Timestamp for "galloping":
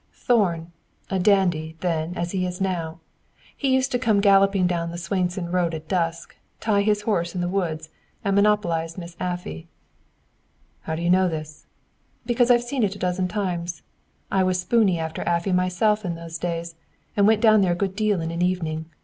4.19-4.65